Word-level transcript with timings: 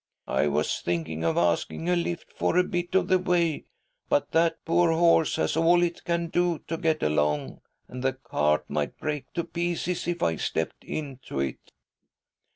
"I 0.27 0.47
was 0.47 0.79
thinking 0.81 1.23
of 1.23 1.37
asking 1.37 1.87
a 1.87 1.95
lift 1.95 2.33
for 2.33 2.57
a 2.57 2.63
bit 2.63 2.95
of 2.95 3.07
the 3.07 3.19
way, 3.19 3.65
but 4.09 4.31
that 4.31 4.57
poor 4.65 4.91
horse 4.93 5.35
has 5.35 5.55
all 5.55 5.83
it 5.83 6.03
can 6.05 6.29
do 6.29 6.57
to 6.69 6.77
get 6.77 7.03
along, 7.03 7.61
and 7.87 8.03
the 8.03 8.13
cart 8.13 8.67
might 8.67 8.97
break 8.97 9.31
to 9.33 9.43
pieces 9.43 10.07
if 10.07 10.23
I 10.23 10.37
stepped 10.37 10.83
into 10.83 11.39
it." 11.39 11.71